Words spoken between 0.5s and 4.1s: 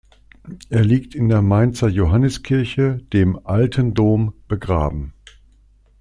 Er liegt in der Mainzer Johanniskirche, dem „alten